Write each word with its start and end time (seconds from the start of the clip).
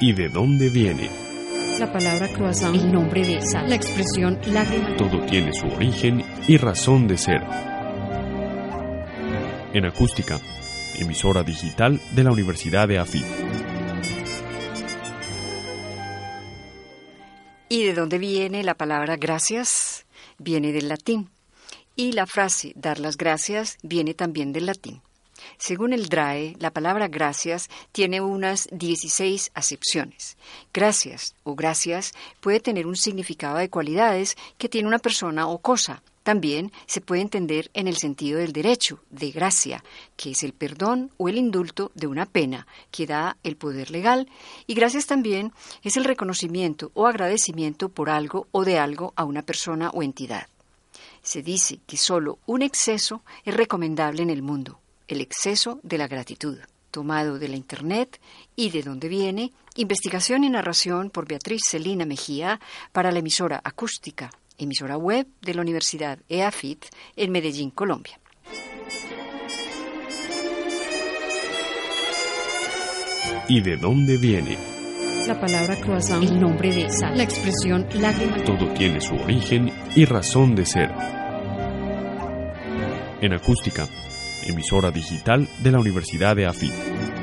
¿Y 0.00 0.12
de 0.12 0.28
dónde 0.28 0.68
viene? 0.68 1.10
La 1.80 1.92
palabra 1.92 2.28
croissant, 2.28 2.72
el 2.72 2.92
nombre 2.92 3.26
de 3.26 3.42
sal, 3.42 3.68
la 3.68 3.74
expresión 3.74 4.38
lágrima. 4.46 4.96
Todo 4.96 5.26
tiene 5.26 5.52
su 5.52 5.66
origen 5.66 6.24
y 6.46 6.56
razón 6.56 7.08
de 7.08 7.18
ser. 7.18 7.42
En 9.74 9.84
acústica, 9.84 10.38
emisora 10.96 11.42
digital 11.42 12.00
de 12.14 12.22
la 12.22 12.30
Universidad 12.30 12.86
de 12.86 12.98
AFIT. 13.00 13.24
¿Y 17.68 17.84
de 17.84 17.92
dónde 17.92 18.18
viene 18.18 18.62
la 18.62 18.74
palabra 18.74 19.16
gracias? 19.16 20.06
Viene 20.38 20.70
del 20.70 20.88
latín. 20.88 21.28
Y 21.96 22.12
la 22.12 22.26
frase 22.26 22.72
dar 22.76 23.00
las 23.00 23.16
gracias 23.16 23.78
viene 23.82 24.14
también 24.14 24.52
del 24.52 24.66
latín. 24.66 25.02
Según 25.58 25.92
el 25.92 26.08
DRAE, 26.08 26.56
la 26.58 26.72
palabra 26.72 27.08
gracias 27.08 27.68
tiene 27.92 28.20
unas 28.20 28.68
16 28.72 29.50
acepciones. 29.54 30.36
Gracias 30.72 31.34
o 31.44 31.54
gracias 31.54 32.12
puede 32.40 32.60
tener 32.60 32.86
un 32.86 32.96
significado 32.96 33.58
de 33.58 33.70
cualidades 33.70 34.36
que 34.56 34.68
tiene 34.68 34.88
una 34.88 34.98
persona 34.98 35.48
o 35.48 35.58
cosa. 35.58 36.02
También 36.28 36.72
se 36.84 37.00
puede 37.00 37.22
entender 37.22 37.70
en 37.72 37.88
el 37.88 37.96
sentido 37.96 38.38
del 38.38 38.52
derecho, 38.52 39.00
de 39.08 39.30
gracia, 39.30 39.82
que 40.14 40.32
es 40.32 40.42
el 40.42 40.52
perdón 40.52 41.10
o 41.16 41.30
el 41.30 41.38
indulto 41.38 41.90
de 41.94 42.06
una 42.06 42.26
pena 42.26 42.66
que 42.90 43.06
da 43.06 43.38
el 43.44 43.56
poder 43.56 43.90
legal, 43.90 44.28
y 44.66 44.74
gracias 44.74 45.06
también 45.06 45.52
es 45.82 45.96
el 45.96 46.04
reconocimiento 46.04 46.90
o 46.92 47.06
agradecimiento 47.06 47.88
por 47.88 48.10
algo 48.10 48.46
o 48.52 48.66
de 48.66 48.78
algo 48.78 49.14
a 49.16 49.24
una 49.24 49.40
persona 49.40 49.88
o 49.88 50.02
entidad. 50.02 50.48
Se 51.22 51.42
dice 51.42 51.80
que 51.86 51.96
solo 51.96 52.38
un 52.44 52.60
exceso 52.60 53.22
es 53.46 53.56
recomendable 53.56 54.22
en 54.22 54.28
el 54.28 54.42
mundo, 54.42 54.80
el 55.08 55.20
exceso 55.20 55.80
de 55.82 55.98
la 55.98 56.06
gratitud, 56.06 56.58
tomado 56.90 57.38
de 57.38 57.48
la 57.48 57.56
Internet 57.56 58.20
y 58.54 58.70
de 58.70 58.82
dónde 58.82 59.08
viene, 59.08 59.52
investigación 59.74 60.44
y 60.44 60.50
narración 60.50 61.10
por 61.10 61.26
Beatriz 61.26 61.62
Celina 61.68 62.04
Mejía 62.04 62.60
para 62.92 63.10
la 63.10 63.18
emisora 63.18 63.60
acústica, 63.64 64.30
emisora 64.58 64.96
web 64.96 65.26
de 65.40 65.54
la 65.54 65.62
Universidad 65.62 66.18
EAFIT 66.28 66.84
en 67.16 67.32
Medellín, 67.32 67.70
Colombia. 67.70 68.20
¿Y 73.48 73.62
de 73.62 73.76
dónde 73.78 74.18
viene? 74.18 74.58
La 75.26 75.40
palabra 75.40 75.76
croissant, 75.76 76.22
el 76.22 76.38
nombre 76.38 76.72
de 76.72 76.90
sal, 76.90 77.16
la 77.16 77.22
expresión 77.22 77.86
lágrima. 77.94 78.44
Todo 78.44 78.68
tiene 78.74 79.00
su 79.00 79.14
origen 79.14 79.72
y 79.94 80.04
razón 80.04 80.54
de 80.54 80.66
ser. 80.66 80.90
En 83.20 83.32
acústica, 83.32 83.88
emisora 84.48 84.90
digital 84.90 85.48
de 85.58 85.72
la 85.72 85.78
Universidad 85.78 86.36
de 86.36 86.46
AFIT. 86.46 87.17